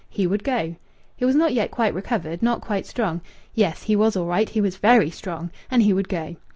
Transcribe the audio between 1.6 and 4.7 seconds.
quite recovered, not quite strong.... Yes, he was all right; he